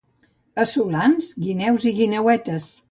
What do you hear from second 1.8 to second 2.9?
i guineuetes.